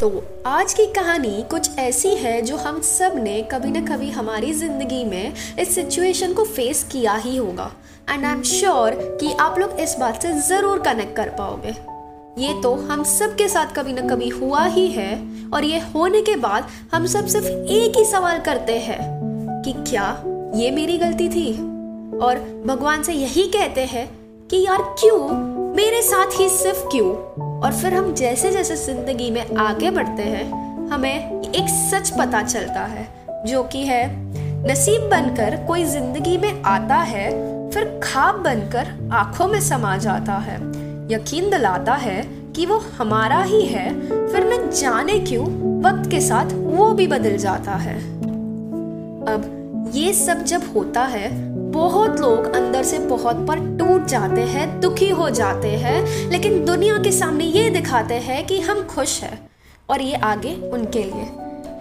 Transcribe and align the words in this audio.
तो 0.00 0.08
आज 0.46 0.72
की 0.74 0.84
कहानी 0.86 1.42
कुछ 1.50 1.78
ऐसी 1.78 2.08
है 2.08 2.40
जो 2.42 2.56
हम 2.56 2.80
सबने 2.80 3.40
कभी 3.42 3.70
ना 3.70 3.80
कभी 3.86 4.10
हमारी 4.10 4.52
ज़िंदगी 4.52 5.02
में 5.04 5.34
इस 5.58 5.74
सिचुएशन 5.74 6.34
को 6.34 6.44
फेस 6.44 6.82
किया 6.92 7.14
ही 7.14 7.36
होगा। 7.36 7.70
एंड 8.10 8.24
आई 8.24 8.32
एम 8.32 8.42
श्योर 8.42 8.94
कि 9.20 9.32
आप 9.32 9.58
लोग 9.58 9.70
इस 9.80 9.96
बात 10.00 10.22
से 10.22 10.32
ज़रूर 10.40 10.78
कनेक्ट 10.78 11.16
कर 11.16 11.28
पाओगे। 11.28 11.74
ये 12.42 12.52
तो 12.62 12.74
हम 12.90 13.02
सब 13.04 13.34
के 13.36 13.48
साथ 13.48 13.74
कभी 13.76 13.92
ना 13.92 14.02
कभी 14.08 14.28
हुआ 14.28 14.64
ही 14.66 14.86
है 14.88 15.12
और 15.54 15.64
ये 15.64 15.78
होने 15.94 16.22
के 16.22 16.36
बाद 16.36 16.68
हम 16.94 17.06
सब 17.06 17.26
सिर्फ़ 17.26 17.46
एक 17.46 17.98
ही 17.98 18.04
सवाल 18.04 18.38
करते 18.38 18.78
हैं 18.78 19.00
कि 19.64 19.72
क्या 19.90 20.06
ये 20.54 20.70
मेरी 20.70 20.98
गलती 20.98 21.28
थी? 21.28 21.52
और 22.18 22.38
भगवान 22.66 23.02
से 23.02 23.12
यही 23.12 23.46
कहते 23.48 23.84
हैं 23.86 24.08
कि 24.50 24.64
यार 24.64 24.82
क्यों? 25.00 25.28
मेरे 25.76 26.02
साथ 26.02 26.40
ही 26.40 26.48
सिर्फ़ 26.48 26.86
क्यों? 26.86 27.47
और 27.64 27.72
फिर 27.72 27.94
हम 27.94 28.14
जैसे 28.14 28.50
जैसे 28.50 28.76
ज़िंदगी 28.76 29.30
में 29.30 29.56
आगे 29.56 29.90
बढ़ते 29.90 30.22
हैं, 30.22 30.44
हमें 30.88 31.42
एक 31.42 31.68
सच 31.68 32.10
पता 32.10 32.42
चलता 32.42 32.80
है, 32.80 33.08
जो 33.46 33.62
कि 33.62 33.86
है, 33.86 34.04
नसीब 34.70 35.08
बनकर 35.10 35.56
कोई 35.66 35.84
ज़िंदगी 35.84 36.36
में 36.36 36.62
आता 36.62 36.96
है, 36.96 37.30
फिर 37.70 38.00
खाब 38.02 38.34
बनकर 38.34 39.10
आँखों 39.12 39.48
में 39.48 39.60
समा 39.60 39.96
जाता 39.96 40.32
है। 40.32 40.56
यकीन 41.12 41.50
दिलाता 41.50 41.94
है 41.94 42.22
कि 42.56 42.66
वो 42.66 42.78
हमारा 42.98 43.42
ही 43.42 43.62
है, 43.62 43.88
फिर 44.28 44.44
न 44.44 44.70
जाने 44.70 45.18
क्यों 45.18 45.46
वक्त 45.82 46.10
के 46.10 46.20
साथ 46.20 46.52
वो 46.52 46.90
भी 46.92 47.06
बदल 47.06 47.36
जाता 47.36 47.74
है। 47.74 47.96
अब 49.26 49.90
ये 49.94 50.12
सब 50.12 50.44
जब 50.44 50.62
होता 50.74 51.04
है 51.04 51.47
बहुत 51.72 52.20
लोग 52.20 52.54
अंदर 52.54 52.82
से 52.82 52.98
बहुत 52.98 53.36
पर 53.36 53.78
टूट 53.78 54.06
जाते 54.06 54.40
हैं, 54.40 54.80
दुखी 54.80 55.08
हो 55.08 55.30
जाते 55.30 55.68
हैं, 55.68 56.30
लेकिन 56.30 56.64
दुनिया 56.64 56.98
के 56.98 57.12
सामने 57.12 57.44
ये 57.44 57.70
दिखाते 57.70 58.14
हैं 58.14 58.46
कि 58.46 58.60
हम 58.60 58.82
खुश 58.82 59.22
हैं 59.22 59.50
और 59.90 60.02
ये 60.02 60.14
आगे 60.14 60.54
उनके 60.54 61.02
लिए। 61.02 61.28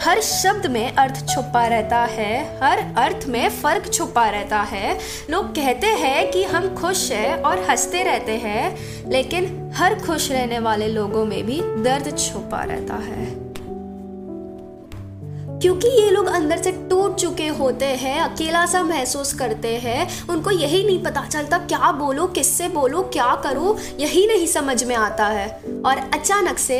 हर 0.00 0.20
शब्द 0.20 0.66
में 0.66 0.92
अर्थ 0.92 1.28
छुपा 1.28 1.66
रहता 1.66 2.04
है, 2.04 2.60
हर 2.62 2.94
अर्थ 2.96 3.26
में 3.28 3.48
फ़र्क 3.48 3.92
छुपा 3.92 4.28
रहता 4.28 4.60
है। 4.60 4.98
लोग 5.30 5.54
कहते 5.54 5.86
हैं 5.86 6.30
कि 6.30 6.44
हम 6.44 6.74
खुश 6.74 7.12
हैं 7.12 7.42
और 7.42 7.58
हँसते 7.70 8.02
रहते 8.02 8.32
हैं, 8.32 8.76
लेकिन 9.10 9.72
हर 9.74 9.94
खुश 9.94 10.32
रहने 10.32 10.58
वाले 10.58 10.88
लोगों 10.88 11.24
में 11.24 11.46
भी 11.46 11.60
दर्द 11.60 12.18
छुपा 12.18 12.64
रहता 12.64 12.94
है। 12.94 13.51
क्योंकि 15.62 15.88
ये 15.90 16.10
लोग 16.10 16.26
अंदर 16.26 16.62
से 16.62 16.70
टूट 16.90 17.14
चुके 17.16 17.46
होते 17.48 17.86
हैं, 17.86 18.20
अकेला 18.20 18.64
सा 18.66 18.82
महसूस 18.82 19.32
करते 19.32 19.76
हैं। 19.76 20.26
उनको 20.28 20.50
यही 20.50 20.82
नहीं 20.86 21.02
पता 21.02 21.24
चलता 21.24 21.58
क्या 21.58 21.90
बोलो, 21.92 22.26
किससे 22.26 22.68
बोलो, 22.68 23.02
क्या 23.12 23.34
करो, 23.44 23.76
यही 24.00 24.26
नहीं 24.26 24.46
समझ 24.46 24.82
में 24.84 24.94
आता 24.96 25.26
है। 25.26 25.46
और 25.86 25.98
अचानक 26.14 26.58
से 26.58 26.78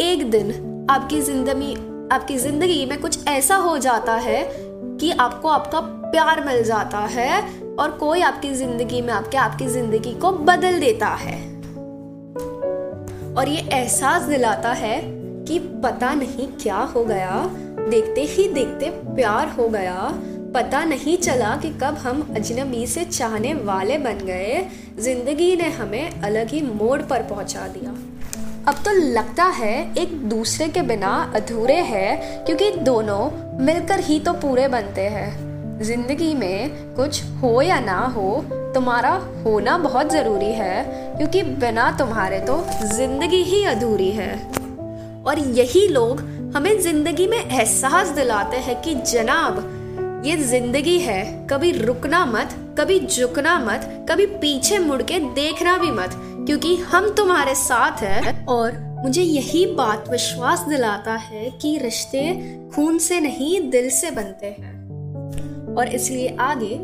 एक 0.00 0.30
दिन 0.30 0.86
आपकी 0.90 1.20
ज़िंदगी 1.20 1.74
आपकी 2.12 2.36
ज़िंदगी 2.38 2.84
में 2.86 3.00
कुछ 3.00 3.26
ऐसा 3.28 3.56
हो 3.56 3.76
जाता 3.78 4.14
है 4.14 4.42
कि 5.00 5.10
आपको 5.10 5.48
आपका 5.48 5.80
प्यार 6.10 6.44
मिल 6.44 6.62
जाता 6.62 6.98
है 6.98 7.40
और 7.76 7.90
कोई 7.90 8.20
आपकी 8.20 8.52
ज़िंदगी 8.54 9.00
में 9.02 9.12
आपके, 9.12 9.36
आपकी 9.36 9.66
ज़िंदगी 9.66 10.14
को 10.14 10.30
बदल 10.32 10.78
देता 10.80 11.08
है। 11.14 11.38
और 13.34 13.48
ये 13.48 13.60
एहसास 13.72 14.22
दिलाता 14.22 14.72
है 14.72 15.00
कि 15.48 15.58
पता 15.84 16.12
नहीं 16.14 16.48
क्या 16.62 16.78
हो 16.94 17.04
गया। 17.04 17.30
देखते 17.88 18.20
ही 18.20 18.48
देखते 18.48 18.90
प्यार 18.90 19.48
हो 19.48 19.68
गया। 19.68 19.94
पता 20.54 20.84
नहीं 20.84 21.16
चला 21.16 21.56
कि 21.56 21.68
कब 21.82 21.96
हम 21.96 22.20
अजनबी 22.36 22.86
से 22.86 23.04
चाहने 23.04 23.52
वाले 23.54 23.98
बन 23.98 24.18
गए। 24.18 24.66
ज़िंदगी 24.98 25.54
ने 25.56 25.68
हमें 25.70 26.20
अलग 26.20 26.48
ही 26.48 26.62
मोड़ 26.62 27.00
पर 27.02 27.22
पहुँचा 27.22 27.66
दिया। 27.68 27.90
अब 28.68 28.82
तो 28.84 28.92
लगता 29.12 29.44
है 29.54 29.74
एक 29.98 30.16
दूसरे 30.28 30.68
के 30.68 30.82
बिना 30.82 31.10
अधूरे 31.36 31.76
हैं, 31.82 32.44
क्योंकि 32.44 32.70
दोनों 32.80 33.30
मिलकर 33.64 34.00
ही 34.00 34.18
तो 34.20 34.32
पूरे 34.32 34.68
बनते 34.68 35.08
हैं। 35.08 35.80
ज़िंदगी 35.82 36.34
में 36.34 36.94
कुछ 36.94 37.22
हो 37.42 37.60
या 37.62 37.78
ना 37.80 37.98
हो, 38.06 38.44
तुम्हारा 38.74 39.12
होना 39.44 39.76
बहुत 39.78 40.12
ज़रूरी 40.12 40.52
है, 40.52 40.84
क्योंकि 41.16 41.42
बिना 41.42 41.90
तुम्हारे 41.98 42.40
तो 42.40 42.64
ज़िंदगी 42.94 43.42
ही 43.42 43.64
अधूरी 43.64 44.10
है। 44.10 44.32
और 45.22 45.38
यही 45.38 45.86
लोग 45.88 46.20
हमें 46.56 46.80
ज़िंदगी 46.80 47.26
में 47.26 47.38
एहसास 47.38 48.08
दिलाते 48.08 48.56
हैं 48.56 48.82
कि 48.82 48.94
जनाब, 48.94 50.22
ये 50.26 50.36
ज़िंदगी 50.36 50.98
है, 50.98 51.46
कभी 51.50 51.72
रुकना 51.72 52.24
मत, 52.26 52.54
कभी 52.78 52.98
झुकना 53.00 53.58
मत, 53.58 54.06
कभी 54.10 54.26
पीछे 54.26 54.78
मुड़ 54.78 55.02
के 55.02 55.18
देखना 55.18 55.76
भी 55.78 55.90
मत, 55.90 56.10
क्योंकि 56.46 56.74
हम 56.76 57.08
तुम्हारे 57.10 57.54
साथ 57.54 58.02
हैं 58.02 58.46
और 58.46 58.78
मुझे 59.04 59.22
यही 59.22 59.66
बात 59.66 60.08
विश्वास 60.10 60.60
दिलाता 60.60 61.16
है 61.16 61.50
कि 61.62 61.76
रिश्ते 61.78 62.32
खून 62.74 62.98
से 62.98 63.20
नहीं, 63.20 63.70
दिल 63.70 63.90
से 63.90 64.10
बनते 64.10 64.46
हैं। 64.46 65.74
और 65.76 65.88
इसलिए 65.88 66.36
आगे, 66.40 66.74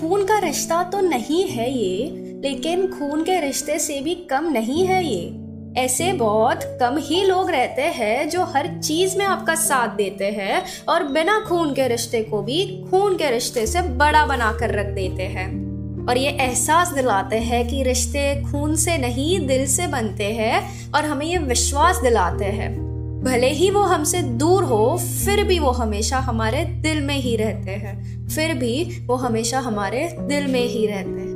खून 0.00 0.24
का 0.24 0.38
रिश्ता 0.38 0.82
तो 0.82 1.00
नहीं 1.00 1.44
है 1.48 1.70
ये, 1.72 2.10
लेकिन 2.44 2.86
खून 2.88 3.22
के 3.22 3.40
रिश्ते 3.40 3.78
से 3.78 4.00
भी 4.00 4.14
कम 4.14 4.50
नहीं 4.52 4.86
है 4.86 5.04
ये। 5.04 5.39
ऐसे 5.78 6.12
बहुत 6.12 6.60
कम 6.64 6.96
ही 6.98 7.24
लोग 7.24 7.50
रहते 7.50 7.82
हैं 7.82 8.30
जो 8.30 8.44
हर 8.44 8.80
चीज़ 8.84 9.18
में 9.18 9.26
आपका 9.26 9.54
साथ 9.54 9.88
देते 9.88 10.24
हैं 10.24 10.62
और 10.88 11.04
बिना 11.04 11.44
खून 11.48 11.74
के 11.74 11.88
रिश्ते 11.88 12.22
को 12.22 12.42
भी 12.42 12.84
खून 12.90 13.16
के 13.16 13.30
रिश्ते 13.30 13.66
से 13.66 13.82
बड़ा 13.82 14.26
बना 14.26 14.56
कर 14.60 14.70
रख 14.70 14.86
देते 14.86 15.22
हैं। 15.22 15.70
और 16.06 16.16
ये 16.16 16.30
एहसास 16.30 16.92
दिलाते 16.92 17.36
हैं 17.36 17.68
कि 17.68 17.82
रिश्ते 17.82 18.42
खून 18.42 18.76
से 18.76 18.98
नहीं, 18.98 19.46
दिल 19.46 19.66
से 19.66 19.86
बनते 19.86 20.24
हैं 20.24 20.90
और 20.92 21.04
हमें 21.04 21.26
ये 21.26 21.38
विश्वास 21.38 21.96
दिलाते 21.96 22.44
हैं। 22.44 22.90
भले 23.24 23.48
ही 23.48 23.70
वो 23.70 23.80
हमसे 23.80 24.22
दूर 24.22 24.64
हो, 24.64 24.98
फिर 24.98 25.44
भी 25.44 25.58
वो 25.58 25.70
हमेशा 25.70 26.18
हमारे 26.18 26.64
दिल 26.64 27.00
में 27.00 27.16
ही 27.16 27.36
रहते 27.36 27.70
हैं। 27.70 28.28
फिर 28.28 28.54
भी 28.54 29.06
वो 29.06 29.14
हमेशा 29.14 29.58
हमारे 29.58 30.16
दिल 30.20 30.46
में 30.46 30.66
ही 30.66 30.86
रहते 30.86 31.10
हैं। 31.10 31.29